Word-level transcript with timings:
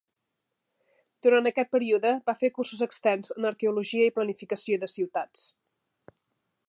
Durant 1.27 1.49
aquest 1.49 1.69
període, 1.75 2.13
va 2.31 2.35
fer 2.39 2.51
cursos 2.55 2.81
externs 2.87 3.31
en 3.37 3.47
Arqueologia 3.51 4.09
i 4.09 4.15
Planificació 4.19 4.81
de 4.85 4.91
ciutats. 4.97 5.45